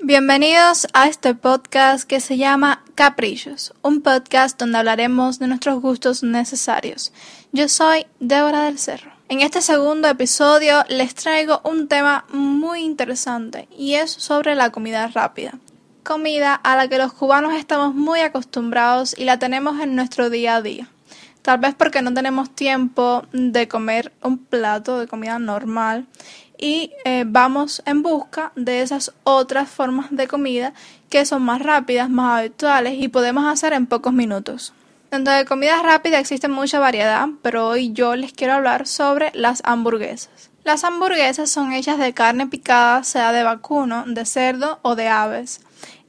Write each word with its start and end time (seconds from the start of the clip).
Bienvenidos 0.00 0.86
a 0.92 1.08
este 1.08 1.34
podcast 1.34 2.08
que 2.08 2.20
se 2.20 2.36
llama 2.36 2.84
Caprichos, 2.94 3.74
un 3.82 4.02
podcast 4.02 4.58
donde 4.58 4.78
hablaremos 4.78 5.38
de 5.38 5.48
nuestros 5.48 5.80
gustos 5.82 6.22
necesarios. 6.22 7.12
Yo 7.52 7.68
soy 7.68 8.06
Débora 8.20 8.62
del 8.62 8.78
Cerro. 8.78 9.10
En 9.28 9.40
este 9.40 9.60
segundo 9.60 10.06
episodio 10.06 10.84
les 10.88 11.16
traigo 11.16 11.60
un 11.64 11.88
tema 11.88 12.24
muy 12.32 12.80
interesante 12.80 13.68
y 13.76 13.94
es 13.94 14.12
sobre 14.12 14.54
la 14.54 14.70
comida 14.70 15.08
rápida. 15.08 15.58
Comida 16.04 16.54
a 16.54 16.76
la 16.76 16.86
que 16.88 16.98
los 16.98 17.12
cubanos 17.12 17.54
estamos 17.54 17.94
muy 17.94 18.20
acostumbrados 18.20 19.14
y 19.18 19.24
la 19.24 19.40
tenemos 19.40 19.80
en 19.80 19.96
nuestro 19.96 20.30
día 20.30 20.54
a 20.54 20.62
día. 20.62 20.88
Tal 21.46 21.60
vez 21.60 21.76
porque 21.76 22.02
no 22.02 22.12
tenemos 22.12 22.50
tiempo 22.50 23.22
de 23.30 23.68
comer 23.68 24.12
un 24.20 24.36
plato 24.36 24.98
de 24.98 25.06
comida 25.06 25.38
normal 25.38 26.08
y 26.58 26.90
eh, 27.04 27.22
vamos 27.24 27.84
en 27.86 28.02
busca 28.02 28.50
de 28.56 28.80
esas 28.80 29.12
otras 29.22 29.70
formas 29.70 30.08
de 30.10 30.26
comida 30.26 30.72
que 31.08 31.24
son 31.24 31.44
más 31.44 31.62
rápidas, 31.62 32.10
más 32.10 32.40
habituales 32.40 32.94
y 32.98 33.06
podemos 33.06 33.44
hacer 33.44 33.74
en 33.74 33.86
pocos 33.86 34.12
minutos. 34.12 34.72
Dentro 35.12 35.32
de 35.34 35.44
comida 35.44 35.80
rápida 35.84 36.18
existe 36.18 36.48
mucha 36.48 36.80
variedad, 36.80 37.28
pero 37.42 37.68
hoy 37.68 37.92
yo 37.92 38.16
les 38.16 38.32
quiero 38.32 38.54
hablar 38.54 38.88
sobre 38.88 39.30
las 39.32 39.62
hamburguesas. 39.64 40.50
Las 40.64 40.82
hamburguesas 40.82 41.48
son 41.48 41.72
hechas 41.72 41.98
de 41.98 42.12
carne 42.12 42.48
picada, 42.48 43.04
sea 43.04 43.30
de 43.30 43.44
vacuno, 43.44 44.02
de 44.04 44.24
cerdo 44.26 44.80
o 44.82 44.96
de 44.96 45.06
aves. 45.06 45.60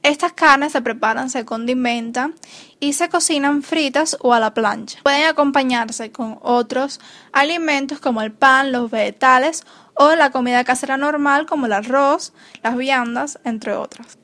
Estas 0.08 0.32
carnes 0.32 0.72
se 0.72 0.80
preparan, 0.80 1.28
se 1.28 1.44
condimentan 1.44 2.34
y 2.80 2.94
se 2.94 3.10
cocinan 3.10 3.62
fritas 3.62 4.16
o 4.20 4.32
a 4.32 4.40
la 4.40 4.54
plancha. 4.54 5.00
Pueden 5.02 5.26
acompañarse 5.26 6.10
con 6.12 6.38
otros 6.40 6.98
alimentos 7.30 8.00
como 8.00 8.22
el 8.22 8.32
pan, 8.32 8.72
los 8.72 8.90
vegetales 8.90 9.66
o 9.92 10.14
la 10.14 10.30
comida 10.30 10.64
casera 10.64 10.96
normal 10.96 11.44
como 11.44 11.66
el 11.66 11.74
arroz, 11.74 12.32
las 12.62 12.78
viandas, 12.78 13.38
entre 13.44 13.74
otras. 13.74 14.16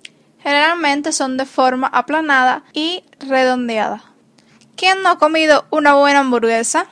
Generalmente 0.42 1.12
son 1.12 1.36
de 1.36 1.44
forma 1.44 1.88
aplanada 1.88 2.64
y 2.72 3.04
redondeada. 3.18 4.04
¿Quién 4.76 5.02
no 5.02 5.10
ha 5.10 5.18
comido 5.18 5.66
una 5.68 5.96
buena 5.96 6.20
hamburguesa? 6.20 6.86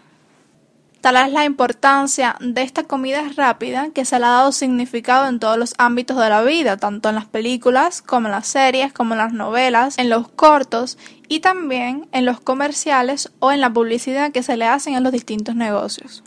Tal 1.03 1.17
es 1.17 1.33
la 1.33 1.45
importancia 1.45 2.37
de 2.39 2.63
esta 2.63 2.85
comida 2.85 3.25
rápida 3.37 3.89
que 3.93 4.05
se 4.05 4.21
le 4.21 4.25
ha 4.25 4.29
dado 4.29 4.53
significado 4.53 5.27
en 5.27 5.41
todos 5.41 5.59
los 5.59 5.75
ámbitos 5.77 6.17
de 6.17 6.29
la 6.29 6.43
vida, 6.43 6.77
tanto 6.77 7.09
en 7.09 7.17
las 7.17 7.25
películas 7.25 8.03
como 8.03 8.29
en 8.29 8.33
las 8.33 8.47
series, 8.47 8.93
como 8.93 9.15
en 9.15 9.19
las 9.19 9.33
novelas, 9.33 9.99
en 9.99 10.09
los 10.09 10.29
cortos 10.29 10.99
y 11.27 11.41
también 11.41 12.09
en 12.13 12.25
los 12.25 12.39
comerciales 12.39 13.33
o 13.41 13.51
en 13.51 13.61
la 13.61 13.73
publicidad 13.73 14.31
que 14.31 14.45
se 14.45 14.57
le 14.57 14.69
hacen 14.69 14.95
en 14.95 15.03
los 15.03 15.11
distintos 15.11 15.57
negocios. 15.57 16.23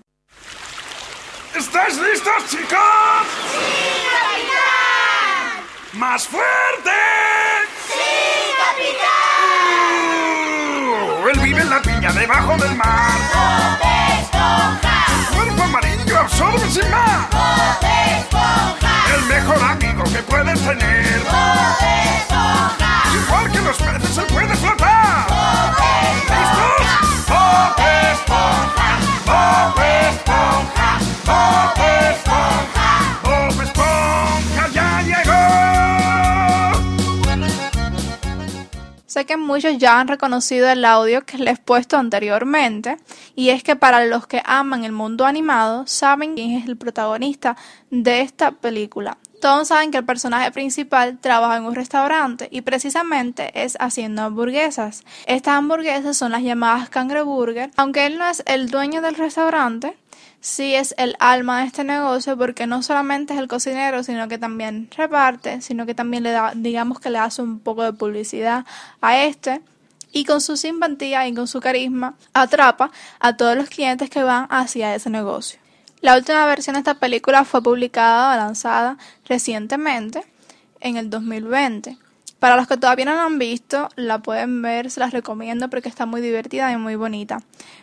¿Estáis 1.55 1.97
listos, 1.97 2.33
chicos? 2.49 2.67
¡Sí, 2.67 4.03
capitán! 4.11 5.63
¡Más 5.93 6.27
fuerte! 6.27 6.91
¡Sí, 7.87 8.51
capitán! 8.67 9.05
Uh, 11.23 11.29
él 11.29 11.39
vive 11.39 11.61
en 11.61 11.69
la 11.69 11.81
piña 11.81 12.11
debajo 12.11 12.57
del 12.57 12.75
mar. 12.75 13.14
Amarillo 16.25 16.45
absorbe 16.49 16.69
sin 16.69 16.89
más. 16.91 17.29
¡Bob 17.31 17.89
Esponja! 18.17 19.15
El 19.15 19.25
mejor 19.25 19.63
amigo 19.63 20.03
que 20.03 20.19
puedes 20.23 20.59
tener. 20.59 21.23
¡Bob 21.23 21.77
Esponja! 21.81 23.34
Que 39.25 39.37
muchos 39.37 39.77
ya 39.79 39.99
han 39.99 40.07
reconocido 40.07 40.69
el 40.69 40.85
audio 40.85 41.25
que 41.25 41.37
les 41.37 41.57
he 41.57 41.61
puesto 41.61 41.97
anteriormente, 41.97 42.97
y 43.35 43.49
es 43.49 43.63
que 43.63 43.75
para 43.75 44.05
los 44.05 44.27
que 44.27 44.43
aman 44.45 44.85
el 44.85 44.91
mundo 44.91 45.25
animado, 45.25 45.87
saben 45.87 46.35
quién 46.35 46.51
es 46.51 46.67
el 46.67 46.77
protagonista 46.77 47.57
de 47.89 48.21
esta 48.21 48.51
película. 48.51 49.17
Todos 49.41 49.67
saben 49.67 49.91
que 49.91 49.97
el 49.97 50.05
personaje 50.05 50.51
principal 50.51 51.19
trabaja 51.19 51.57
en 51.57 51.65
un 51.65 51.75
restaurante 51.75 52.47
y 52.51 52.61
precisamente 52.61 53.51
es 53.63 53.77
haciendo 53.79 54.23
hamburguesas. 54.23 55.03
Estas 55.27 55.55
hamburguesas 55.55 56.17
son 56.17 56.31
las 56.31 56.41
llamadas 56.41 56.89
cangreburger. 56.89 57.71
Aunque 57.75 58.05
él 58.05 58.17
no 58.17 58.27
es 58.27 58.43
el 58.45 58.69
dueño 58.69 59.01
del 59.01 59.15
restaurante, 59.15 59.97
sí 60.45 60.75
es 60.75 60.93
el 60.99 61.15
alma 61.19 61.61
de 61.61 61.65
este 61.65 61.83
negocio 61.83 62.37
porque 62.37 62.67
no 62.67 62.83
solamente 62.83 63.33
es 63.33 63.39
el 63.39 63.47
cocinero, 63.47 64.03
sino 64.03 64.27
que 64.27 64.37
también 64.37 64.87
reparte, 64.95 65.59
sino 65.61 65.87
que 65.87 65.95
también 65.95 66.21
le 66.21 66.29
da, 66.29 66.53
digamos 66.55 66.99
que 66.99 67.09
le 67.09 67.17
hace 67.17 67.41
un 67.41 67.59
poco 67.59 67.81
de 67.81 67.93
publicidad 67.93 68.63
a 69.01 69.23
este 69.23 69.61
y 70.11 70.23
con 70.23 70.41
su 70.41 70.55
simpatía 70.55 71.27
y 71.27 71.33
con 71.33 71.47
su 71.47 71.59
carisma 71.59 72.13
atrapa 72.33 72.91
a 73.19 73.35
todos 73.35 73.55
los 73.57 73.69
clientes 73.69 74.11
que 74.11 74.21
van 74.21 74.45
hacia 74.51 74.93
ese 74.93 75.09
negocio. 75.09 75.59
La 76.01 76.15
última 76.15 76.45
versión 76.45 76.75
de 76.75 76.81
esta 76.81 76.99
película 76.99 77.43
fue 77.43 77.63
publicada 77.63 78.35
o 78.35 78.37
lanzada 78.37 78.99
recientemente 79.27 80.23
en 80.79 80.97
el 80.97 81.09
2020. 81.09 81.97
Para 82.45 82.57
los 82.57 82.67
que 82.67 82.77
todavía 82.77 83.05
no 83.05 83.15
la 83.15 83.25
han 83.25 83.39
visto, 83.39 83.89
la 83.95 84.19
pueden 84.19 84.61
ver, 84.61 84.91
se 84.91 84.99
las 84.99 85.11
recomiendo 85.11 85.67
porque 85.67 85.89
está 85.89 86.05
muy 86.05 86.21
divertida 86.21 86.71
y 86.71 86.77
muy 86.77 86.95
bonita. 86.95 87.39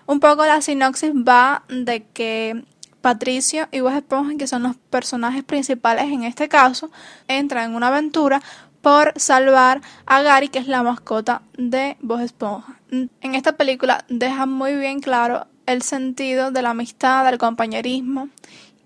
Un 0.07 0.21
poco 0.21 0.47
la 0.47 0.63
sinopsis 0.63 1.11
va 1.15 1.65
de 1.69 2.05
que 2.15 2.65
Patricio 3.01 3.67
y 3.73 3.81
Bob 3.81 3.97
Esponja, 3.97 4.37
que 4.39 4.47
son 4.47 4.63
los 4.63 4.77
personajes 4.77 5.43
principales 5.43 6.05
en 6.05 6.23
este 6.23 6.49
caso, 6.49 6.93
entran 7.27 7.71
en 7.71 7.75
una 7.75 7.89
aventura 7.89 8.41
por 8.83 9.13
salvar 9.17 9.81
a 10.07 10.23
Gary, 10.23 10.49
que 10.49 10.61
es 10.61 10.69
la 10.69 10.85
mascota 10.85 11.43
de 11.59 11.97
Bob 12.01 12.21
Esponja. 12.21 12.79
En 12.93 13.35
esta 13.35 13.57
película 13.57 14.05
deja 14.09 14.47
muy 14.47 14.77
bien 14.77 15.01
claro 15.01 15.49
el 15.67 15.83
sentido 15.83 16.53
de 16.53 16.63
la 16.63 16.71
amistad, 16.71 17.25
del 17.25 17.39
compañerismo 17.39 18.29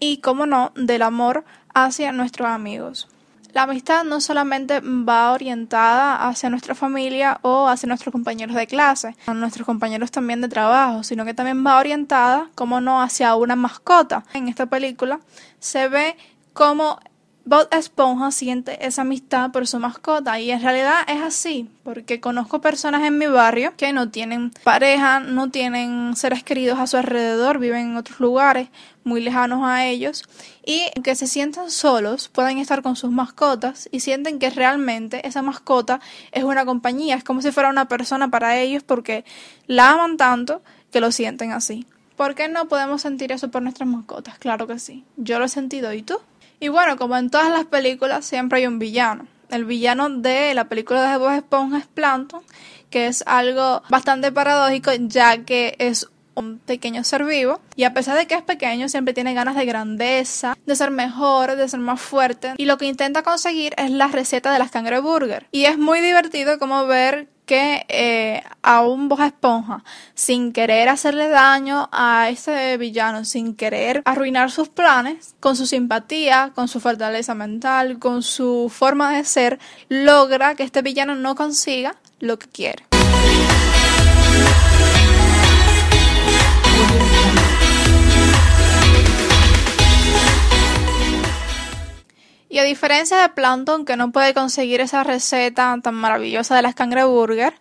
y, 0.01 0.23
como 0.23 0.47
no, 0.47 0.73
del 0.75 1.03
amor 1.03 1.45
hacia 1.75 2.13
nuestros 2.13 2.49
amigos. 2.49 3.09
La 3.57 3.63
amistad 3.63 4.05
no 4.05 4.21
solamente 4.21 4.81
va 4.81 5.33
orientada 5.33 6.29
hacia 6.29 6.51
nuestra 6.51 6.75
familia 6.75 7.39
o 7.41 7.69
hacia 7.69 7.87
nuestros 7.87 8.13
compañeros 8.13 8.55
de 8.55 8.67
clase, 8.67 9.17
a 9.27 9.33
nuestros 9.33 9.65
compañeros 9.65 10.11
también 10.11 10.43
de 10.43 10.49
trabajo, 10.51 11.03
sino 11.03 11.25
que 11.25 11.33
también 11.33 11.67
va 11.67 11.79
orientada, 11.79 12.51
como 12.55 12.83
no, 12.83 13.01
hacia 13.01 13.35
una 13.35 13.57
mascota. 13.57 14.25
En 14.35 14.49
esta 14.49 14.67
película 14.67 15.21
se 15.59 15.89
ve 15.89 16.19
cómo 16.53 17.01
Bob 17.49 17.69
Esponja 17.71 18.33
siente 18.33 18.85
esa 18.85 19.03
amistad 19.03 19.53
por 19.53 19.69
su 19.69 19.79
mascota 19.79 20.41
y 20.41 20.51
en 20.51 20.61
realidad 20.61 21.03
es 21.07 21.23
así, 21.23 21.71
porque 21.85 22.19
conozco 22.19 22.61
personas 22.61 23.05
en 23.05 23.19
mi 23.19 23.29
barrio 23.29 23.73
que 23.77 23.93
no 23.93 24.11
tienen 24.11 24.51
pareja, 24.65 25.21
no 25.21 25.49
tienen 25.49 26.17
seres 26.17 26.43
queridos 26.43 26.81
a 26.81 26.89
su 26.89 26.97
alrededor, 26.97 27.61
viven 27.61 27.91
en 27.91 27.97
otros 27.99 28.19
lugares 28.19 28.69
muy 29.05 29.21
lejanos 29.21 29.61
a 29.63 29.87
ellos 29.87 30.25
y 30.65 30.91
que 31.05 31.15
se 31.15 31.29
sienten 31.29 31.71
solos, 31.71 32.27
pueden 32.27 32.59
estar 32.59 32.83
con 32.83 32.97
sus 32.97 33.13
mascotas 33.13 33.89
y 33.93 34.01
sienten 34.01 34.41
que 34.41 34.51
realmente 34.51 35.25
esa 35.25 35.41
mascota 35.41 36.01
es 36.33 36.43
una 36.43 36.65
compañía, 36.65 37.15
es 37.15 37.23
como 37.23 37.43
si 37.43 37.53
fuera 37.53 37.71
una 37.71 37.87
persona 37.87 38.29
para 38.29 38.59
ellos 38.59 38.83
porque 38.83 39.25
la 39.69 39.93
aman 39.93 40.17
tanto 40.17 40.63
que 40.91 41.01
lo 41.01 41.13
sienten 41.13 41.53
así. 41.53 41.87
¿Por 42.17 42.35
qué 42.35 42.49
no 42.49 42.67
podemos 42.67 43.03
sentir 43.03 43.31
eso 43.31 43.51
por 43.51 43.63
nuestras 43.63 43.89
mascotas? 43.89 44.39
Claro 44.39 44.67
que 44.67 44.79
sí. 44.79 45.05
Yo 45.17 45.39
lo 45.39 45.45
he 45.45 45.49
sentido, 45.49 45.93
¿y 45.93 46.03
tú? 46.03 46.19
Y 46.61 46.69
bueno, 46.69 46.97
como 46.97 47.17
en 47.17 47.31
todas 47.31 47.51
las 47.51 47.67
películas, 47.67 48.25
siempre 48.25 48.59
hay 48.61 48.67
un 48.67 48.79
villano. 48.79 49.27
El 49.51 49.65
villano 49.65 50.09
de 50.09 50.55
la 50.55 50.69
película 50.69 51.11
de 51.11 51.19
Bob 51.19 51.33
Esponja 51.33 51.79
es 51.79 51.87
Plankton, 51.87 52.43
que 52.91 53.07
es 53.07 53.23
algo 53.27 53.83
bastante 53.89 54.33
paradójico, 54.33 54.91
ya 54.99 55.45
que 55.45 55.77
es 55.79 56.09
un 56.35 56.59
pequeño 56.59 57.03
ser 57.05 57.25
vivo. 57.25 57.61
Y 57.75 57.85
a 57.85 57.95
pesar 57.95 58.17
de 58.17 58.27
que 58.27 58.35
es 58.35 58.43
pequeño 58.43 58.89
siempre 58.89 59.15
tiene 59.15 59.35
ganas 59.35 59.57
de 59.57 59.65
grandeza, 59.65 60.57
de 60.65 60.77
ser 60.77 60.91
mejor, 60.91 61.57
de 61.57 61.69
ser 61.69 61.81
más 61.81 62.01
fuerte. 62.01 62.55
Y 62.57 62.67
lo 62.67 62.79
que 62.79 62.87
intenta 62.87 63.23
conseguir 63.23 63.75
es 63.77 63.91
la 63.91 64.09
receta 64.09 64.53
de 64.53 64.59
las 64.59 64.71
cangreburger. 64.71 65.47
Y 65.51 65.65
es 65.65 65.79
muy 65.79 66.01
divertido 66.01 66.59
como 66.59 66.87
ver 66.87 67.29
que 67.47 67.87
eh, 67.89 68.43
a 68.63 68.83
un 68.83 69.09
Bob 69.09 69.23
Esponja, 69.23 69.85
sin 70.15 70.53
querer 70.53 70.89
hacerle 70.89 71.29
daño 71.29 71.89
a 71.93 72.29
ese 72.29 72.77
villano, 72.77 73.25
sin 73.25 73.55
querer 73.55 74.03
arruinar 74.05 74.51
sus 74.51 74.69
planes, 74.69 75.35
con 75.41 75.57
su 75.57 75.67
simpatía, 75.67 76.53
con 76.55 76.69
su 76.69 76.81
fortaleza 76.81 77.35
mental, 77.35 77.99
con 77.99 78.23
su 78.23 78.71
forma 78.75 79.17
de 79.17 79.25
ser, 79.25 79.59
logra 79.89 80.57
que 80.57 80.65
este 80.65 80.83
villano 80.83 81.15
no 81.15 81.35
consiga 81.37 81.95
lo 82.19 82.39
que 82.39 82.49
quiere. 82.49 82.96
Y 92.57 92.59
a 92.59 92.65
diferencia 92.65 93.19
de 93.19 93.29
Plankton, 93.29 93.85
que 93.85 93.99
no 93.99 94.13
puede 94.13 94.33
conseguir 94.33 94.81
esa 94.81 95.05
receta 95.05 95.77
tan 95.83 95.95
maravillosa 95.95 96.57
de 96.57 96.63
las 96.63 96.75
cangreburger, 96.75 97.53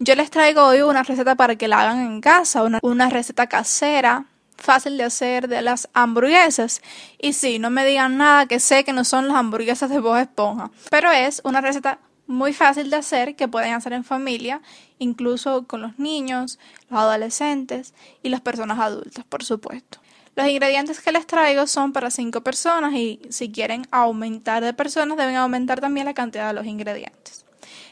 yo 0.00 0.16
les 0.16 0.32
traigo 0.32 0.64
hoy 0.66 0.82
una 0.82 1.04
receta 1.04 1.36
para 1.36 1.54
que 1.54 1.68
la 1.68 1.80
hagan 1.80 2.04
en 2.04 2.20
casa, 2.20 2.64
una, 2.82 3.08
receta 3.08 3.46
casera, 3.46 4.24
fácil 4.56 4.96
de 4.96 5.04
hacer 5.04 5.46
de 5.46 5.62
las 5.62 5.88
hamburguesas. 5.92 6.82
Y 7.20 7.34
sí, 7.34 7.60
no 7.60 7.70
me 7.70 7.86
digan 7.86 8.16
nada 8.16 8.46
que 8.46 8.58
sé 8.58 8.82
que 8.82 8.92
no 8.92 9.04
son 9.04 9.28
las 9.28 9.36
hamburguesas 9.36 9.90
de 9.90 10.00
Bob 10.00 10.16
Esponja, 10.16 10.72
pero 10.90 11.12
es 11.12 11.40
una 11.44 11.60
receta 11.60 12.00
muy 12.26 12.52
fácil 12.52 12.90
de 12.90 12.96
hacer 12.96 13.36
que 13.36 13.46
pueden 13.46 13.74
hacer 13.74 13.92
en 13.92 14.02
familia, 14.02 14.60
incluso 14.98 15.68
con 15.68 15.82
los 15.82 16.00
niños, 16.00 16.58
los 16.90 16.98
adolescentes 16.98 17.94
y 18.24 18.28
las 18.28 18.40
personas 18.40 18.80
adultas, 18.80 19.24
por 19.24 19.44
supuesto. 19.44 20.01
Los 20.34 20.48
ingredientes 20.48 21.00
que 21.00 21.12
les 21.12 21.26
traigo 21.26 21.66
son 21.66 21.92
para 21.92 22.10
5 22.10 22.40
personas 22.42 22.94
y 22.94 23.20
si 23.28 23.52
quieren 23.52 23.86
aumentar 23.90 24.64
de 24.64 24.72
personas 24.72 25.18
deben 25.18 25.36
aumentar 25.36 25.80
también 25.80 26.06
la 26.06 26.14
cantidad 26.14 26.48
de 26.48 26.54
los 26.54 26.66
ingredientes. 26.66 27.44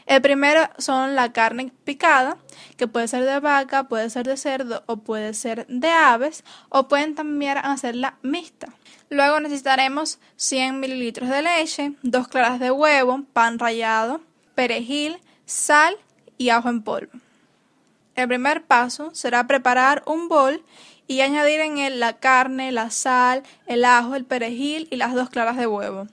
El 0.07 0.21
primero 0.21 0.67
son 0.79 1.15
la 1.15 1.31
carne 1.31 1.71
picada, 1.83 2.37
que 2.75 2.87
puede 2.87 3.07
ser 3.07 3.23
de 3.25 3.39
vaca, 3.39 3.83
puede 3.83 4.09
ser 4.09 4.25
de 4.25 4.35
cerdo 4.35 4.83
o 4.87 4.97
puede 4.97 5.33
ser 5.35 5.67
de 5.67 5.89
aves, 5.89 6.43
o 6.69 6.87
pueden 6.87 7.13
también 7.13 7.59
hacerla 7.59 8.17
mixta. 8.23 8.73
Luego 9.09 9.39
necesitaremos 9.39 10.19
100 10.37 10.79
mililitros 10.79 11.29
de 11.29 11.43
leche, 11.43 11.93
2 12.01 12.27
claras 12.27 12.59
de 12.59 12.71
huevo, 12.71 13.23
pan 13.31 13.59
rallado, 13.59 14.21
perejil, 14.55 15.19
sal 15.45 15.95
y 16.37 16.49
ajo 16.49 16.69
en 16.69 16.81
polvo. 16.81 17.11
El 18.15 18.27
primer 18.27 18.63
paso 18.63 19.11
será 19.13 19.47
preparar 19.47 20.03
un 20.05 20.27
bol 20.27 20.63
y 21.11 21.19
añadir 21.19 21.59
en 21.59 21.77
él 21.77 21.99
la 21.99 22.13
carne, 22.13 22.71
la 22.71 22.89
sal, 22.89 23.43
el 23.67 23.83
ajo, 23.83 24.15
el 24.15 24.23
perejil 24.23 24.87
y 24.91 24.95
las 24.95 25.13
dos 25.13 25.29
claras 25.29 25.57
de 25.57 25.67
huevo. 25.67 26.07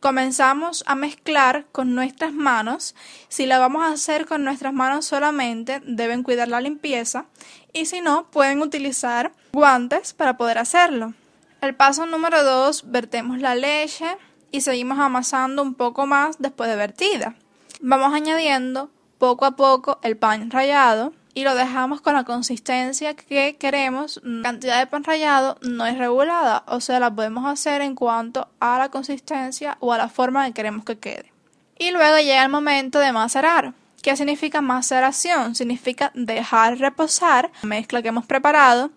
Comenzamos 0.00 0.84
a 0.86 0.94
mezclar 0.94 1.66
con 1.70 1.94
nuestras 1.94 2.32
manos. 2.32 2.94
Si 3.28 3.44
la 3.44 3.58
vamos 3.58 3.82
a 3.82 3.92
hacer 3.92 4.24
con 4.24 4.44
nuestras 4.44 4.72
manos 4.72 5.04
solamente, 5.04 5.82
deben 5.84 6.22
cuidar 6.22 6.48
la 6.48 6.62
limpieza 6.62 7.26
y 7.74 7.84
si 7.84 8.00
no, 8.00 8.30
pueden 8.30 8.62
utilizar 8.62 9.32
guantes 9.52 10.14
para 10.14 10.38
poder 10.38 10.56
hacerlo. 10.56 11.12
El 11.60 11.74
paso 11.74 12.06
número 12.06 12.42
2, 12.42 12.90
vertemos 12.90 13.40
la 13.40 13.54
leche 13.54 14.16
y 14.50 14.62
seguimos 14.62 14.98
amasando 14.98 15.60
un 15.60 15.74
poco 15.74 16.06
más 16.06 16.38
después 16.38 16.70
de 16.70 16.76
vertida. 16.76 17.34
Vamos 17.82 18.14
añadiendo 18.14 18.90
poco 19.18 19.44
a 19.44 19.56
poco 19.56 19.98
el 20.02 20.16
pan 20.16 20.50
rallado 20.50 21.12
y 21.38 21.44
lo 21.44 21.54
dejamos 21.54 22.00
con 22.00 22.14
la 22.14 22.24
consistencia 22.24 23.14
que 23.14 23.54
queremos. 23.54 24.20
La 24.24 24.42
cantidad 24.42 24.80
de 24.80 24.88
pan 24.88 25.04
rallado 25.04 25.56
no 25.62 25.86
es 25.86 25.96
regulada, 25.96 26.64
o 26.66 26.80
sea, 26.80 26.98
la 26.98 27.14
podemos 27.14 27.46
hacer 27.46 27.80
en 27.80 27.94
cuanto 27.94 28.48
a 28.58 28.76
la 28.76 28.88
consistencia 28.88 29.76
o 29.78 29.92
a 29.92 29.98
la 29.98 30.08
forma 30.08 30.44
que 30.46 30.52
queremos 30.52 30.84
que 30.84 30.98
quede. 30.98 31.32
Y 31.78 31.92
luego 31.92 32.18
llega 32.18 32.42
el 32.42 32.48
momento 32.48 32.98
de 32.98 33.12
macerar. 33.12 33.72
¿Qué 34.02 34.16
significa 34.16 34.60
maceración? 34.60 35.54
Significa 35.54 36.10
dejar 36.12 36.76
reposar 36.78 37.52
la 37.62 37.68
mezcla 37.68 38.02
que 38.02 38.08
hemos 38.08 38.26
preparado 38.26 38.90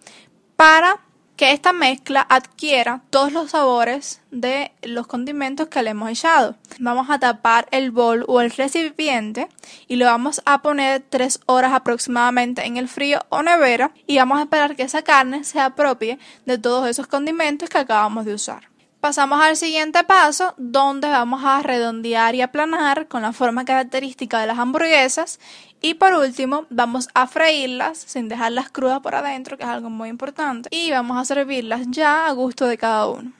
para 0.55 0.99
que 1.41 1.53
esta 1.53 1.73
mezcla 1.73 2.23
adquiera 2.29 3.01
todos 3.09 3.31
los 3.31 3.49
sabores 3.49 4.21
de 4.29 4.73
los 4.83 5.07
condimentos 5.07 5.69
que 5.69 5.81
le 5.81 5.89
hemos 5.89 6.11
echado. 6.11 6.55
Vamos 6.77 7.09
a 7.09 7.17
tapar 7.17 7.67
el 7.71 7.89
bol 7.89 8.25
o 8.27 8.41
el 8.41 8.51
recipiente 8.51 9.47
y 9.87 9.95
lo 9.95 10.05
vamos 10.05 10.43
a 10.45 10.61
poner 10.61 11.03
3 11.09 11.39
horas 11.47 11.73
aproximadamente 11.73 12.67
en 12.67 12.77
el 12.77 12.87
frío 12.87 13.21
o 13.29 13.41
nevera 13.41 13.91
y 14.05 14.19
vamos 14.19 14.37
a 14.37 14.43
esperar 14.43 14.75
que 14.75 14.83
esa 14.83 15.01
carne 15.01 15.43
se 15.43 15.59
apropie 15.59 16.19
de 16.45 16.59
todos 16.59 16.87
esos 16.87 17.07
condimentos 17.07 17.69
que 17.69 17.79
acabamos 17.79 18.25
de 18.25 18.35
usar. 18.35 18.70
Pasamos 19.01 19.41
al 19.41 19.57
siguiente 19.57 20.03
paso, 20.03 20.53
donde 20.57 21.09
vamos 21.09 21.43
a 21.43 21.63
redondear 21.63 22.35
y 22.35 22.43
aplanar 22.43 23.07
con 23.07 23.23
la 23.23 23.33
forma 23.33 23.65
característica 23.65 24.39
de 24.39 24.45
las 24.45 24.59
hamburguesas. 24.59 25.39
Y 25.81 25.95
por 25.95 26.13
último, 26.13 26.67
vamos 26.69 27.09
a 27.15 27.25
freírlas 27.25 27.97
sin 27.97 28.29
dejarlas 28.29 28.69
crudas 28.69 28.99
por 28.99 29.15
adentro, 29.15 29.57
que 29.57 29.63
es 29.63 29.69
algo 29.69 29.89
muy 29.89 30.09
importante. 30.09 30.69
Y 30.71 30.91
vamos 30.91 31.17
a 31.17 31.25
servirlas 31.25 31.87
ya 31.89 32.27
a 32.27 32.31
gusto 32.33 32.67
de 32.67 32.77
cada 32.77 33.07
uno. 33.07 33.31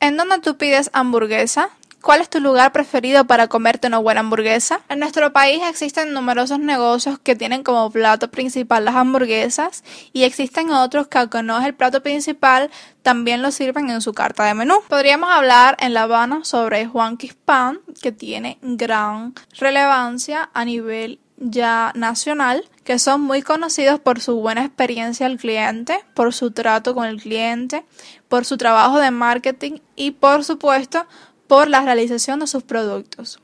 ¿En 0.00 0.18
dónde 0.18 0.38
tú 0.40 0.58
pides 0.58 0.90
hamburguesa? 0.92 1.70
¿Cuál 2.00 2.20
es 2.20 2.30
tu 2.30 2.38
lugar 2.38 2.70
preferido 2.72 3.26
para 3.26 3.48
comerte 3.48 3.88
una 3.88 3.98
buena 3.98 4.20
hamburguesa? 4.20 4.80
En 4.88 5.00
nuestro 5.00 5.32
país 5.32 5.60
existen 5.68 6.12
numerosos 6.12 6.60
negocios 6.60 7.18
que 7.18 7.34
tienen 7.34 7.64
como 7.64 7.90
plato 7.90 8.30
principal 8.30 8.84
las 8.84 8.94
hamburguesas 8.94 9.82
y 10.12 10.22
existen 10.22 10.70
otros 10.70 11.08
que 11.08 11.18
aunque 11.18 11.42
no 11.42 11.58
es 11.58 11.66
el 11.66 11.74
plato 11.74 12.00
principal, 12.02 12.70
también 13.02 13.42
lo 13.42 13.50
sirven 13.50 13.90
en 13.90 14.00
su 14.00 14.14
carta 14.14 14.44
de 14.44 14.54
menú. 14.54 14.74
Podríamos 14.88 15.28
hablar 15.30 15.76
en 15.80 15.92
La 15.92 16.02
Habana 16.02 16.44
sobre 16.44 16.86
Juan 16.86 17.18
Pan, 17.44 17.80
que 18.00 18.12
tiene 18.12 18.58
gran 18.62 19.34
relevancia 19.58 20.50
a 20.54 20.64
nivel 20.64 21.18
ya 21.36 21.92
nacional, 21.94 22.64
que 22.84 22.98
son 22.98 23.22
muy 23.22 23.42
conocidos 23.42 23.98
por 24.00 24.20
su 24.20 24.36
buena 24.36 24.64
experiencia 24.64 25.26
al 25.26 25.36
cliente, 25.36 25.98
por 26.14 26.32
su 26.32 26.52
trato 26.52 26.94
con 26.94 27.06
el 27.06 27.20
cliente, 27.20 27.84
por 28.28 28.44
su 28.44 28.56
trabajo 28.56 28.98
de 28.98 29.10
marketing 29.10 29.78
y 29.96 30.12
por 30.12 30.44
supuesto 30.44 31.06
por 31.48 31.68
la 31.68 31.80
realización 31.80 32.38
de 32.38 32.46
sus 32.46 32.62
productos. 32.62 33.40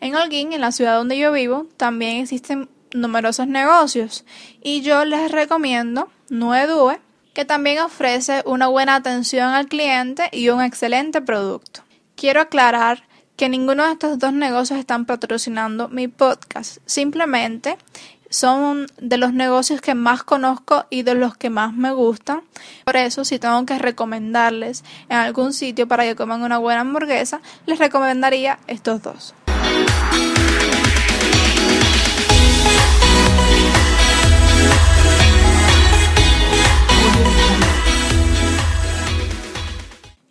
En 0.00 0.14
Holguín, 0.16 0.52
en 0.52 0.60
la 0.62 0.72
ciudad 0.72 0.96
donde 0.96 1.18
yo 1.18 1.32
vivo, 1.32 1.66
también 1.76 2.18
existen 2.18 2.70
numerosos 2.94 3.46
negocios 3.46 4.24
y 4.62 4.80
yo 4.80 5.04
les 5.04 5.30
recomiendo 5.30 6.08
Nuedue, 6.30 7.00
que 7.34 7.44
también 7.44 7.80
ofrece 7.80 8.42
una 8.46 8.68
buena 8.68 8.94
atención 8.94 9.48
al 9.48 9.66
cliente 9.66 10.28
y 10.32 10.48
un 10.48 10.62
excelente 10.62 11.20
producto. 11.20 11.82
Quiero 12.14 12.40
aclarar 12.40 13.02
que 13.36 13.48
ninguno 13.48 13.84
de 13.84 13.92
estos 13.92 14.18
dos 14.18 14.32
negocios 14.32 14.78
están 14.78 15.04
patrocinando 15.04 15.88
mi 15.88 16.06
podcast, 16.06 16.78
simplemente 16.86 17.76
son 18.34 18.86
de 19.00 19.16
los 19.16 19.32
negocios 19.32 19.80
que 19.80 19.94
más 19.94 20.24
conozco 20.24 20.86
y 20.90 21.02
de 21.02 21.14
los 21.14 21.36
que 21.36 21.50
más 21.50 21.72
me 21.72 21.92
gustan. 21.92 22.42
Por 22.84 22.96
eso, 22.96 23.24
si 23.24 23.38
tengo 23.38 23.64
que 23.64 23.78
recomendarles 23.78 24.82
en 25.08 25.18
algún 25.18 25.52
sitio 25.52 25.86
para 25.86 26.02
que 26.02 26.16
coman 26.16 26.42
una 26.42 26.58
buena 26.58 26.80
hamburguesa, 26.80 27.40
les 27.66 27.78
recomendaría 27.78 28.58
estos 28.66 29.02
dos. 29.02 29.34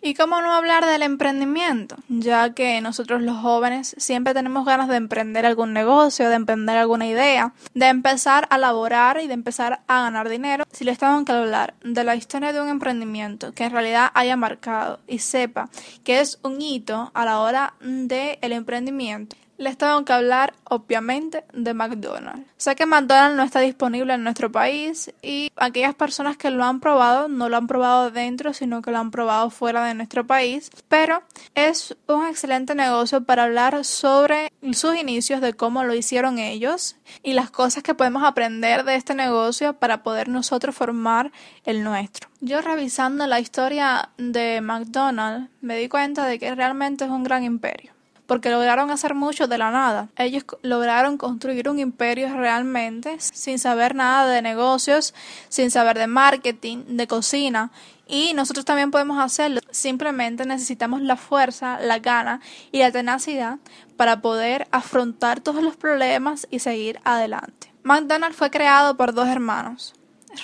¿Y 0.06 0.12
cómo 0.12 0.42
no 0.42 0.52
hablar 0.52 0.84
del 0.84 1.00
emprendimiento? 1.00 1.96
Ya 2.10 2.52
que 2.52 2.82
nosotros 2.82 3.22
los 3.22 3.38
jóvenes 3.38 3.96
siempre 3.96 4.34
tenemos 4.34 4.66
ganas 4.66 4.86
de 4.88 4.96
emprender 4.96 5.46
algún 5.46 5.72
negocio, 5.72 6.28
de 6.28 6.34
emprender 6.34 6.76
alguna 6.76 7.06
idea, 7.06 7.54
de 7.72 7.86
empezar 7.86 8.46
a 8.50 8.58
laborar 8.58 9.18
y 9.22 9.28
de 9.28 9.32
empezar 9.32 9.80
a 9.86 10.02
ganar 10.02 10.28
dinero. 10.28 10.64
Si 10.70 10.84
les 10.84 10.98
tengo 10.98 11.24
que 11.24 11.32
hablar 11.32 11.72
de 11.82 12.04
la 12.04 12.16
historia 12.16 12.52
de 12.52 12.60
un 12.60 12.68
emprendimiento 12.68 13.54
que 13.54 13.64
en 13.64 13.72
realidad 13.72 14.10
haya 14.12 14.36
marcado 14.36 15.00
y 15.06 15.20
sepa 15.20 15.70
que 16.04 16.20
es 16.20 16.38
un 16.42 16.60
hito 16.60 17.10
a 17.14 17.24
la 17.24 17.40
hora 17.40 17.72
del 17.80 18.36
el 18.42 18.52
emprendimiento, 18.52 19.36
les 19.56 19.76
tengo 19.78 20.04
que 20.04 20.12
hablar, 20.12 20.54
obviamente, 20.64 21.44
de 21.52 21.74
McDonald's. 21.74 22.46
Sé 22.56 22.74
que 22.76 22.86
McDonald's 22.86 23.36
no 23.36 23.42
está 23.42 23.60
disponible 23.60 24.14
en 24.14 24.24
nuestro 24.24 24.50
país 24.50 25.12
y 25.22 25.52
aquellas 25.56 25.94
personas 25.94 26.36
que 26.36 26.50
lo 26.50 26.64
han 26.64 26.80
probado 26.80 27.28
no 27.28 27.48
lo 27.48 27.56
han 27.56 27.66
probado 27.66 28.10
dentro, 28.10 28.52
sino 28.52 28.82
que 28.82 28.90
lo 28.90 28.98
han 28.98 29.10
probado 29.10 29.50
fuera 29.50 29.84
de 29.84 29.94
nuestro 29.94 30.26
país. 30.26 30.70
Pero 30.88 31.22
es 31.54 31.96
un 32.06 32.26
excelente 32.26 32.74
negocio 32.74 33.24
para 33.24 33.44
hablar 33.44 33.84
sobre 33.84 34.52
sus 34.72 34.96
inicios, 34.96 35.40
de 35.40 35.54
cómo 35.54 35.84
lo 35.84 35.94
hicieron 35.94 36.38
ellos 36.38 36.96
y 37.22 37.34
las 37.34 37.50
cosas 37.50 37.82
que 37.82 37.94
podemos 37.94 38.24
aprender 38.24 38.84
de 38.84 38.96
este 38.96 39.14
negocio 39.14 39.74
para 39.74 40.02
poder 40.02 40.28
nosotros 40.28 40.74
formar 40.74 41.32
el 41.64 41.84
nuestro. 41.84 42.28
Yo 42.40 42.60
revisando 42.60 43.26
la 43.26 43.40
historia 43.40 44.10
de 44.18 44.60
McDonald's 44.60 45.50
me 45.60 45.76
di 45.76 45.88
cuenta 45.88 46.26
de 46.26 46.38
que 46.38 46.54
realmente 46.54 47.04
es 47.04 47.10
un 47.10 47.24
gran 47.24 47.44
imperio 47.44 47.93
porque 48.26 48.50
lograron 48.50 48.90
hacer 48.90 49.14
mucho 49.14 49.46
de 49.46 49.58
la 49.58 49.70
nada. 49.70 50.08
Ellos 50.16 50.44
lograron 50.62 51.16
construir 51.16 51.68
un 51.68 51.78
imperio 51.78 52.34
realmente 52.34 53.16
sin 53.18 53.58
saber 53.58 53.94
nada 53.94 54.32
de 54.32 54.42
negocios, 54.42 55.14
sin 55.48 55.70
saber 55.70 55.98
de 55.98 56.06
marketing, 56.06 56.84
de 56.88 57.06
cocina. 57.06 57.70
Y 58.06 58.32
nosotros 58.34 58.64
también 58.64 58.90
podemos 58.90 59.18
hacerlo. 59.18 59.60
Simplemente 59.70 60.44
necesitamos 60.44 61.00
la 61.00 61.16
fuerza, 61.16 61.78
la 61.80 61.98
gana 61.98 62.40
y 62.70 62.78
la 62.78 62.92
tenacidad 62.92 63.58
para 63.96 64.20
poder 64.20 64.68
afrontar 64.70 65.40
todos 65.40 65.62
los 65.62 65.76
problemas 65.76 66.46
y 66.50 66.58
seguir 66.58 67.00
adelante. 67.04 67.72
McDonald's 67.82 68.36
fue 68.36 68.50
creado 68.50 68.96
por 68.96 69.12
dos 69.12 69.28
hermanos, 69.28 69.94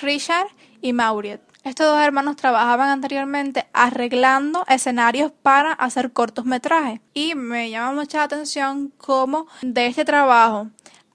Richard 0.01 0.47
y 0.81 0.93
Mauriet. 0.93 1.50
Estos 1.63 1.85
dos 1.85 2.01
hermanos 2.01 2.37
trabajaban 2.37 2.89
anteriormente 2.89 3.67
arreglando 3.71 4.65
escenarios 4.67 5.31
para 5.31 5.73
hacer 5.73 6.11
cortometrajes. 6.11 7.01
Y 7.13 7.35
me 7.35 7.69
llama 7.69 7.93
mucha 7.93 8.23
atención 8.23 8.91
cómo 8.97 9.45
de 9.61 9.85
este 9.85 10.03
trabajo 10.03 10.67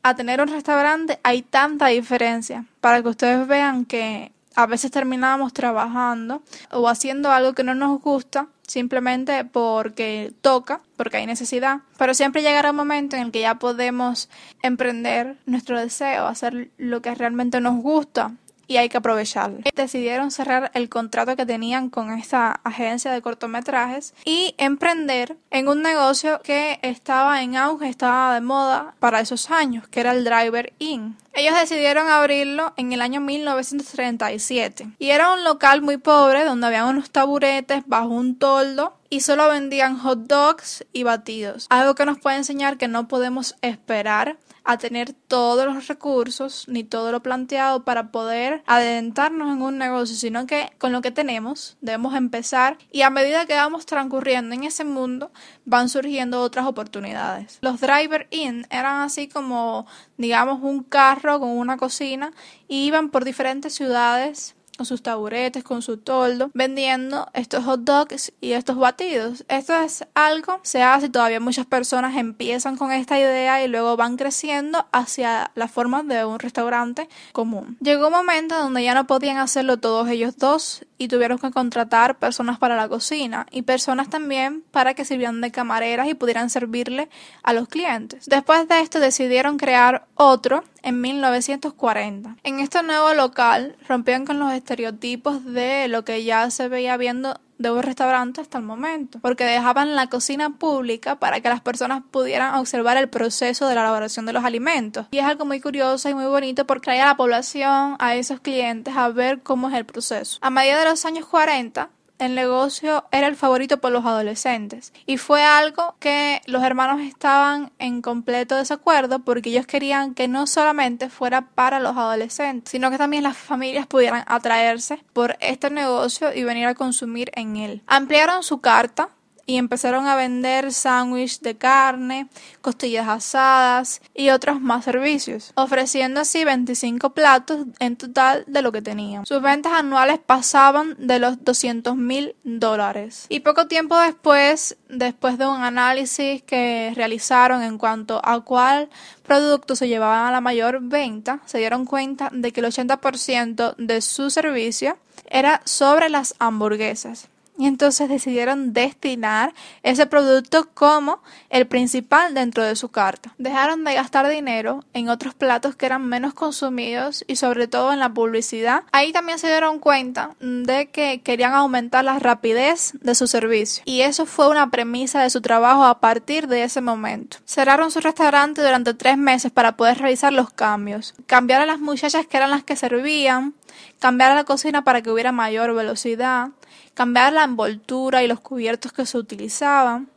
a 0.05 0.15
tener 0.15 0.41
un 0.41 0.47
restaurante 0.47 1.19
hay 1.25 1.43
tanta 1.43 1.87
diferencia. 1.87 2.65
Para 2.81 3.03
que 3.03 3.09
ustedes 3.09 3.49
vean 3.49 3.85
que 3.85 4.31
a 4.55 4.67
veces 4.67 4.93
terminamos 4.93 5.53
trabajando 5.53 6.43
o 6.71 6.89
haciendo 6.89 7.33
algo 7.33 7.55
que 7.55 7.65
no 7.65 7.75
nos 7.75 8.01
gusta 8.01 8.47
simplemente 8.69 9.45
porque 9.45 10.33
toca, 10.43 10.81
porque 10.97 11.19
hay 11.19 11.27
necesidad, 11.27 11.81
pero 11.99 12.15
siempre 12.15 12.43
llegará 12.43 12.71
un 12.71 12.77
momento 12.77 13.17
en 13.17 13.23
el 13.23 13.33
que 13.33 13.41
ya 13.41 13.57
podemos 13.57 14.29
emprender 14.63 15.37
nuestro 15.45 15.79
deseo, 15.79 16.27
hacer 16.27 16.71
lo 16.79 17.03
que 17.03 17.15
realmente 17.15 17.61
nos 17.61 17.77
gusta 17.83 18.33
y 18.67 18.77
hay 18.79 18.89
que 18.89 18.99
aprovecharlo. 18.99 19.61
Decidieron 19.75 20.31
cerrar 20.31 20.71
el 20.75 20.89
contrato 20.89 21.37
que 21.37 21.47
tenían 21.47 21.91
con 21.91 22.13
esta 22.13 22.61
agencia 22.65 23.13
de 23.13 23.23
cortometrajes 23.23 24.15
y 24.25 24.55
emprender 24.59 25.37
en 25.51 25.69
un 25.69 25.83
negocio 25.83 26.41
que 26.43 26.79
estaba 26.83 27.43
en 27.43 27.57
auge, 27.57 27.89
estaba 27.89 28.35
de 28.35 28.41
moda 28.41 28.95
para 28.99 29.21
esos 29.21 29.51
años, 29.51 29.87
que 29.89 30.01
era 30.01 30.13
el 30.13 30.25
Driver 30.25 30.73
Inn. 30.79 31.17
Ellos 31.33 31.55
decidieron 31.55 32.09
abrirlo 32.09 32.73
en 32.79 32.93
el 32.93 33.03
año 33.03 33.21
1937 33.21 34.89
y 34.99 35.11
era 35.11 35.35
un 35.35 35.45
local 35.45 35.83
muy 35.83 35.99
pobre 35.99 36.45
donde 36.45 36.67
había 36.67 36.87
unos 36.87 37.11
taburetes 37.11 37.83
bajo 37.87 38.09
un 38.09 38.39
toldo 38.39 38.97
y 39.11 39.21
solo 39.21 39.49
vendían 39.49 39.99
hot 39.99 40.21
dogs 40.21 40.87
y 40.95 41.03
batidos. 41.03 41.67
Algo 41.69 41.95
que 41.95 42.07
nos 42.07 42.19
puede 42.19 42.37
enseñar 42.37 42.79
que 42.79 42.89
no 42.89 43.07
podemos 43.07 43.55
esperar 43.61 44.39
a 44.67 44.79
tener 44.79 45.13
todos 45.13 45.65
los 45.65 45.87
recursos 45.87 46.65
ni 46.67 46.83
todo 46.83 47.13
lo 47.13 47.23
planteado 47.23 47.85
para 47.85 48.11
poder 48.11 48.65
adentrarnos 48.67 49.57
en 49.57 49.63
un 49.63 49.79
negocio, 49.79 50.17
sino 50.17 50.47
que 50.47 50.71
con 50.79 50.91
lo 50.91 51.01
que 51.03 51.13
tenemos 51.13 51.79
debemos 51.81 52.15
empezar 52.17 52.77
y 52.91 53.03
a 53.03 53.11
medida 53.11 53.47
que 53.47 53.55
vamos 53.55 53.87
transcurriendo 53.87 54.55
en 54.55 54.65
ese 54.65 54.85
mundo 54.85 55.31
van 55.65 55.89
surgiendo 55.89 56.43
otras 56.43 56.67
oportunidades. 56.67 57.59
Los 57.61 57.81
driver 57.81 58.27
in 58.31 58.67
eran 58.71 59.03
así 59.03 59.29
como 59.29 59.87
digamos 60.17 60.61
un 60.63 60.83
carro 60.83 61.39
con 61.39 61.51
una 61.51 61.77
cocina 61.77 62.33
y 62.67 62.87
iban 62.87 63.11
por 63.11 63.25
diferentes 63.25 63.73
ciudades 63.73 64.56
con 64.77 64.87
sus 64.87 65.03
taburetes, 65.03 65.65
con 65.65 65.83
su 65.83 65.97
toldo, 65.97 66.51
vendiendo 66.55 67.29
estos 67.33 67.65
hot 67.65 67.81
dogs 67.81 68.33
y 68.41 68.53
estos 68.53 68.77
batidos. 68.77 69.45
Esto 69.49 69.75
es 69.81 70.05
algo, 70.15 70.61
se 70.63 70.83
hace, 70.83 71.09
todavía 71.09 71.41
muchas 71.41 71.67
personas 71.67 72.17
empiezan 72.17 72.77
con 72.77 72.93
esta 72.93 73.19
idea 73.19 73.65
y 73.65 73.69
luego 73.69 73.97
van 73.97 74.17
creciendo 74.17 74.87
hacia 74.93 75.51
la 75.55 75.69
forma 75.69 76.03
de 76.03 76.25
un 76.25 76.39
restaurante 76.39 77.09
común. 77.33 77.77
Llegó 77.81 78.09
un 78.09 78.13
momento 78.13 78.57
donde 78.57 78.83
ya 78.83 78.95
no 78.95 79.07
podían 79.07 79.39
hacerlo 79.39 79.79
todos 79.79 80.09
ellos 80.09 80.37
dos 80.37 80.85
y 80.99 81.09
tuvieron 81.09 81.39
que 81.39 81.51
contratar 81.51 82.19
personas 82.19 82.59
para 82.59 82.77
la 82.77 82.89
cocina 82.89 83.47
y 83.51 83.63
personas 83.63 84.09
también 84.09 84.65
para 84.71 84.95
que 84.95 85.05
sirvieran 85.05 85.41
de 85.41 85.51
camareras 85.51 86.09
y 86.09 86.15
pudieran 86.15 86.51
servirle 86.51 87.09
a 87.43 87.53
los 87.53 87.69
clientes. 87.69 88.27
Después 88.27 88.69
de 88.69 88.81
esto 88.81 89.01
decidieron 89.01 89.59
crear 89.59 90.07
otro 90.15 90.65
en 90.83 91.01
1940. 91.01 92.37
En 92.43 92.61
este 92.61 92.83
nuevo 92.83 93.13
local 93.15 93.77
rompían 93.89 94.25
con 94.25 94.39
los 94.39 94.53
estereotipos 94.53 95.45
de 95.45 95.89
lo 95.89 96.05
que 96.05 96.25
ya 96.25 96.51
se 96.51 96.69
veía 96.69 96.97
viendo 96.97 97.39
de 97.59 97.71
un 97.71 97.83
restaurante 97.83 98.41
hasta 98.41 98.59
el 98.59 98.65
momento, 98.65 99.19
porque 99.21 99.45
dejaban 99.45 99.95
la 99.95 100.09
cocina 100.09 100.51
pública 100.51 101.17
para 101.17 101.41
que 101.41 101.49
las 101.49 101.61
personas 101.61 102.03
pudieran 102.11 102.55
observar 102.57 102.97
el 102.97 103.09
proceso 103.09 103.69
de 103.69 103.75
la 103.75 103.83
elaboración 103.83 104.27
de 104.27 104.33
los 104.33 104.45
alimentos. 104.45 105.07
Y 105.11 105.19
es 105.19 105.25
algo 105.25 105.45
muy 105.45 105.61
curioso 105.61 106.09
y 106.09 106.15
muy 106.15 106.27
bonito 106.27 106.67
porque 106.67 106.87
trae 106.87 107.01
a 107.01 107.07
la 107.07 107.17
población, 107.17 107.97
a 107.99 108.15
esos 108.15 108.41
clientes, 108.41 108.97
a 108.97 109.09
ver 109.09 109.43
cómo 109.43 109.69
es 109.69 109.75
el 109.75 109.85
proceso. 109.85 110.39
A 110.41 110.51
medida 110.51 110.79
de 110.79 110.85
los 110.85 111.05
años 111.05 111.27
40, 111.27 111.91
el 112.19 112.35
negocio 112.35 113.05
era 113.13 113.27
el 113.27 113.37
favorito 113.37 113.79
por 113.79 113.93
los 113.93 114.05
adolescentes 114.05 114.93
y 115.07 115.17
fue 115.17 115.43
algo 115.43 115.97
que 115.99 116.41
los 116.47 116.63
hermanos 116.63 117.01
estaban 117.01 117.73
en 117.79 118.03
completo 118.03 118.57
desacuerdo 118.57 119.21
porque 119.21 119.51
ellos 119.51 119.67
querían 119.67 120.15
que 120.15 120.29
no 120.29 120.47
solamente 120.47 121.09
fuera 121.09 121.43
para 121.43 121.81
los 121.81 121.97
adolescentes, 121.97 122.71
sino 122.71 122.91
que 122.91 122.99
también 122.99 123.23
las 123.23 123.37
familias 123.37 123.87
pudieran 123.87 124.25
atraerse 124.27 125.03
por 125.13 125.37
este 125.41 125.71
negocio 125.71 126.33
y 126.35 126.45
venir 126.45 126.67
a 126.67 126.75
consumir 126.75 127.31
en 127.35 127.57
él. 127.57 127.83
Ampliaron 127.87 128.43
su 128.43 128.61
carta 128.61 129.11
y 129.47 129.57
empezaron 129.57 130.07
a 130.07 130.17
vender 130.17 130.73
sándwich 130.73 131.41
de 131.41 131.57
carne, 131.57 132.29
costillas 132.61 133.09
asadas 133.09 134.03
y 134.13 134.31
otros 134.31 134.61
más 134.61 134.85
servicios, 134.85 135.53
ofreciendo 135.55 136.21
así 136.21 136.45
25 136.45 137.11
platos 137.11 137.67
en 137.79 137.97
total 137.97 138.45
de 138.49 138.63
lo 138.63 138.73
que 138.73 138.83
tenían. 138.83 139.25
Sus 139.25 139.41
ventas 139.41 139.73
anuales 139.73 140.19
pasaban 140.19 140.97
de 140.99 141.21
los 141.21 141.43
200 141.45 141.97
mil 141.97 142.35
dólares. 142.43 143.27
Y 143.29 143.41
poco 143.41 143.69
tiempo 143.69 143.97
después, 143.99 144.77
después 144.89 145.39
de 145.39 145.47
un 145.47 145.63
análisis 145.63 146.43
que 146.43 146.93
realizaron 146.97 147.63
en 147.63 147.79
cuanto 147.79 148.21
a 148.25 148.41
cuál 148.41 148.89
producto 149.23 149.77
se 149.77 149.89
llevaban 149.89 150.27
a 150.27 150.33
la 150.33 150.41
mayor 150.41 150.81
venta, 150.83 151.41
se 151.47 151.59
dieron 151.59 151.85
cuenta 151.85 152.31
de 152.33 152.53
que 152.53 152.61
el 152.61 152.67
80% 152.67 153.77
de 153.77 154.01
su 154.01 154.31
servicio 154.31 154.99
era 155.29 155.61
sobre 155.65 156.09
las 156.09 156.35
hamburguesas 156.39 157.29
y 157.59 157.67
entonces 157.67 158.09
decidieron 158.09 158.73
destinar 158.73 159.55
ese 159.83 160.07
producto 160.07 160.69
como 160.75 161.21
el 161.51 161.67
principal 161.67 162.35
dentro 162.35 162.63
de 162.63 162.77
su 162.77 162.89
carta. 162.89 163.35
Dejaron 163.39 163.85
de 163.85 163.95
gastar 163.95 164.29
dinero 164.29 164.85
en 164.95 165.09
otros 165.09 165.35
platos 165.35 165.77
que 165.77 165.87
eran 165.87 166.07
menos 166.07 166.35
consumidos 166.35 167.25
y 167.27 167.37
sobre 167.37 167.69
todo 167.69 167.93
en 167.93 167.99
la 167.99 168.11
publicidad. 168.11 168.83
Ahí 168.93 169.13
también 169.13 169.39
se 169.39 169.49
dieron 169.49 169.79
cuenta 169.79 170.35
de 170.41 170.91
que 170.91 171.21
querían 171.23 171.55
aumentar 171.55 172.05
la 172.05 172.19
rapidez 172.19 172.93
de 173.01 173.15
su 173.15 173.27
servicio 173.27 173.83
y 173.85 174.03
eso 174.03 174.27
fue 174.27 174.49
una 174.49 174.71
premisa 174.71 175.23
de 175.23 175.31
su 175.31 175.41
trabajo 175.41 175.85
a 175.85 176.01
partir 176.01 176.49
de 176.49 176.65
ese 176.65 176.81
momento. 176.81 177.39
Cerraron 177.45 177.91
su 177.91 178.01
restaurante 178.01 178.63
durante 178.63 178.95
tres 178.95 179.17
meses 179.17 179.53
para 179.53 179.77
poder 179.77 179.99
realizar 179.99 180.33
los 180.33 180.51
cambios. 180.51 181.15
Cambiar 181.27 181.63
a 181.63 181.67
las 181.67 181.81
muchachas 181.81 182.27
que 182.27 182.37
eran 182.37 182.51
las 182.51 182.65
que 182.65 182.77
servían, 182.77 183.55
cambiar 183.99 184.33
a 184.33 184.35
la 184.35 184.45
cocina 184.45 184.83
para 184.83 185.03
que 185.03 185.11
hubiera 185.11 185.33
mayor 185.33 185.75
velocidad, 185.75 186.51
cambiar 186.97 187.35
la 187.35 187.45
envoltura 187.45 188.25
y 188.25 188.27
los 188.27 188.41
cubiertos 188.41 188.91
que 188.91 189.05
se 189.05 189.19
utilizaban 189.19 190.09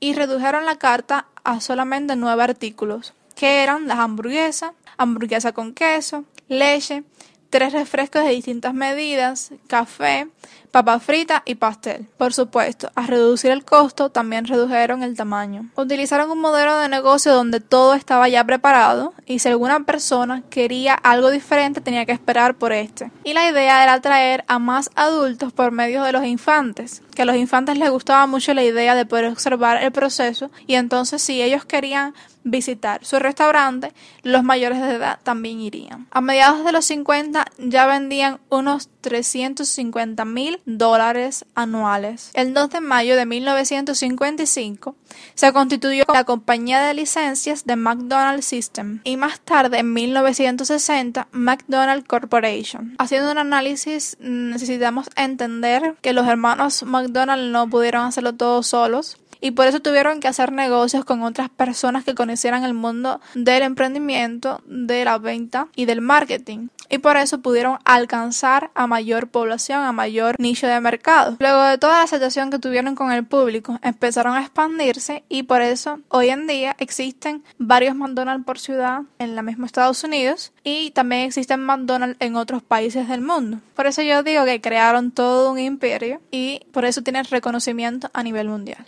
y 0.00 0.14
redujeron 0.14 0.64
la 0.64 0.78
carta 0.78 1.26
a 1.44 1.60
solamente 1.60 2.16
nueve 2.16 2.42
artículos, 2.42 3.12
que 3.36 3.62
eran 3.62 3.86
las 3.86 3.98
hamburguesas, 3.98 4.72
hamburguesa 4.96 5.52
con 5.52 5.74
queso, 5.74 6.24
leche, 6.48 7.04
tres 7.52 7.74
refrescos 7.74 8.24
de 8.24 8.30
distintas 8.30 8.72
medidas, 8.72 9.52
café, 9.66 10.26
papa 10.70 10.98
frita 11.00 11.42
y 11.44 11.56
pastel. 11.56 12.06
Por 12.16 12.32
supuesto, 12.32 12.90
al 12.94 13.08
reducir 13.08 13.50
el 13.50 13.62
costo 13.62 14.08
también 14.08 14.46
redujeron 14.46 15.02
el 15.02 15.14
tamaño. 15.14 15.68
Utilizaron 15.76 16.30
un 16.30 16.40
modelo 16.40 16.78
de 16.78 16.88
negocio 16.88 17.34
donde 17.34 17.60
todo 17.60 17.92
estaba 17.92 18.26
ya 18.30 18.42
preparado 18.44 19.12
y 19.26 19.40
si 19.40 19.50
alguna 19.50 19.80
persona 19.80 20.42
quería 20.48 20.94
algo 20.94 21.30
diferente 21.30 21.82
tenía 21.82 22.06
que 22.06 22.12
esperar 22.12 22.54
por 22.54 22.72
este. 22.72 23.10
Y 23.22 23.34
la 23.34 23.46
idea 23.46 23.82
era 23.82 23.92
atraer 23.92 24.44
a 24.48 24.58
más 24.58 24.90
adultos 24.94 25.52
por 25.52 25.72
medio 25.72 26.04
de 26.04 26.12
los 26.12 26.24
infantes, 26.24 27.02
que 27.14 27.22
a 27.22 27.24
los 27.24 27.36
infantes 27.36 27.78
les 27.78 27.90
gustaba 27.90 28.26
mucho 28.26 28.54
la 28.54 28.64
idea 28.64 28.94
de 28.94 29.06
poder 29.06 29.26
observar 29.26 29.82
el 29.82 29.92
proceso 29.92 30.50
y 30.66 30.74
entonces 30.74 31.22
si 31.22 31.42
ellos 31.42 31.64
querían 31.64 32.14
visitar 32.44 33.04
su 33.04 33.18
restaurante, 33.18 33.92
los 34.22 34.42
mayores 34.42 34.80
de 34.80 34.94
edad 34.94 35.18
también 35.22 35.60
irían. 35.60 36.06
A 36.10 36.20
mediados 36.20 36.64
de 36.64 36.72
los 36.72 36.84
50 36.86 37.44
ya 37.58 37.86
vendían 37.86 38.40
unos 38.48 38.88
350 39.00 40.24
mil 40.24 40.60
dólares 40.64 41.44
anuales. 41.54 42.30
El 42.34 42.54
2 42.54 42.70
de 42.70 42.80
mayo 42.80 43.16
de 43.16 43.26
1955 43.26 44.96
se 45.34 45.52
constituyó 45.52 46.04
la 46.12 46.24
compañía 46.24 46.80
de 46.82 46.94
licencias 46.94 47.64
de 47.64 47.76
McDonald's 47.76 48.46
System 48.46 49.00
y 49.04 49.16
más 49.16 49.40
tarde 49.40 49.78
en 49.78 49.92
1960 49.92 51.28
McDonald's 51.32 52.06
Corporation. 52.08 52.94
Haciendo 52.98 53.30
un 53.30 53.38
análisis 53.38 54.16
necesitamos 54.20 55.08
entender 55.16 55.96
que 56.00 56.12
los 56.12 56.26
hermanos 56.26 56.84
McDonald 57.02 57.50
no 57.50 57.68
pudieron 57.68 58.02
hacerlo 58.06 58.34
todos 58.34 58.66
solos 58.68 59.16
y 59.42 59.50
por 59.50 59.66
eso 59.66 59.80
tuvieron 59.80 60.20
que 60.20 60.28
hacer 60.28 60.52
negocios 60.52 61.04
con 61.04 61.22
otras 61.22 61.50
personas 61.50 62.04
que 62.04 62.14
conocieran 62.14 62.62
el 62.64 62.72
mundo 62.72 63.20
del 63.34 63.62
emprendimiento, 63.62 64.62
de 64.66 65.04
la 65.04 65.18
venta 65.18 65.66
y 65.74 65.84
del 65.84 66.00
marketing. 66.00 66.68
Y 66.88 66.98
por 66.98 67.16
eso 67.16 67.40
pudieron 67.40 67.78
alcanzar 67.84 68.70
a 68.74 68.86
mayor 68.86 69.28
población, 69.28 69.82
a 69.82 69.92
mayor 69.92 70.36
nicho 70.38 70.66
de 70.66 70.78
mercado. 70.78 71.36
Luego 71.40 71.62
de 71.64 71.78
toda 71.78 71.98
la 71.98 72.02
aceptación 72.02 72.50
que 72.50 72.58
tuvieron 72.58 72.94
con 72.94 73.10
el 73.10 73.24
público, 73.24 73.78
empezaron 73.82 74.36
a 74.36 74.42
expandirse 74.42 75.24
y 75.28 75.44
por 75.44 75.62
eso 75.62 76.00
hoy 76.08 76.28
en 76.28 76.46
día 76.46 76.76
existen 76.78 77.42
varios 77.58 77.96
McDonald's 77.96 78.44
por 78.44 78.58
ciudad 78.58 79.02
en 79.18 79.34
la 79.34 79.42
misma 79.42 79.66
Estados 79.66 80.04
Unidos 80.04 80.52
y 80.64 80.90
también 80.90 81.22
existen 81.22 81.64
McDonald's 81.64 82.18
en 82.20 82.36
otros 82.36 82.62
países 82.62 83.08
del 83.08 83.22
mundo. 83.22 83.58
Por 83.74 83.86
eso 83.86 84.02
yo 84.02 84.22
digo 84.22 84.44
que 84.44 84.60
crearon 84.60 85.10
todo 85.10 85.50
un 85.50 85.58
imperio 85.58 86.20
y 86.30 86.60
por 86.72 86.84
eso 86.84 87.02
tienen 87.02 87.24
reconocimiento 87.24 88.10
a 88.12 88.22
nivel 88.22 88.48
mundial. 88.48 88.84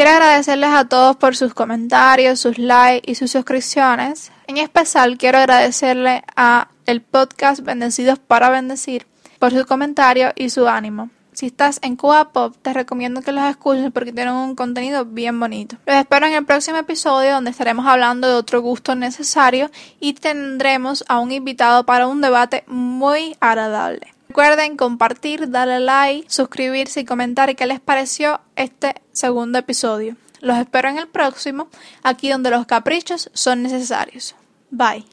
Quiero 0.00 0.12
agradecerles 0.12 0.70
a 0.70 0.88
todos 0.88 1.16
por 1.16 1.36
sus 1.36 1.52
comentarios, 1.52 2.40
sus 2.40 2.58
likes 2.58 3.10
y 3.10 3.16
sus 3.16 3.32
suscripciones. 3.32 4.32
En 4.46 4.56
especial 4.56 5.18
quiero 5.18 5.36
agradecerle 5.36 6.22
a 6.36 6.68
el 6.86 7.02
podcast 7.02 7.60
Bendecidos 7.60 8.18
para 8.18 8.48
Bendecir 8.48 9.06
por 9.38 9.52
su 9.52 9.66
comentario 9.66 10.32
y 10.36 10.48
su 10.48 10.68
ánimo. 10.68 11.10
Si 11.40 11.46
estás 11.46 11.78
en 11.80 11.96
Cuba 11.96 12.34
Pop, 12.34 12.54
te 12.60 12.74
recomiendo 12.74 13.22
que 13.22 13.32
los 13.32 13.42
escuches 13.44 13.90
porque 13.92 14.12
tienen 14.12 14.34
un 14.34 14.54
contenido 14.54 15.06
bien 15.06 15.40
bonito. 15.40 15.78
Los 15.86 15.96
espero 15.96 16.26
en 16.26 16.34
el 16.34 16.44
próximo 16.44 16.76
episodio 16.76 17.32
donde 17.32 17.50
estaremos 17.50 17.86
hablando 17.86 18.28
de 18.28 18.34
otro 18.34 18.60
gusto 18.60 18.94
necesario 18.94 19.70
y 20.00 20.12
tendremos 20.12 21.02
a 21.08 21.18
un 21.18 21.32
invitado 21.32 21.86
para 21.86 22.08
un 22.08 22.20
debate 22.20 22.62
muy 22.66 23.38
agradable. 23.40 24.12
Recuerden 24.28 24.76
compartir, 24.76 25.48
darle 25.48 25.80
like, 25.80 26.30
suscribirse 26.30 27.00
y 27.00 27.04
comentar 27.06 27.56
qué 27.56 27.64
les 27.64 27.80
pareció 27.80 28.42
este 28.54 28.96
segundo 29.12 29.58
episodio. 29.60 30.16
Los 30.40 30.58
espero 30.58 30.90
en 30.90 30.98
el 30.98 31.08
próximo, 31.08 31.68
aquí 32.02 32.28
donde 32.28 32.50
los 32.50 32.66
caprichos 32.66 33.30
son 33.32 33.62
necesarios. 33.62 34.34
Bye. 34.70 35.06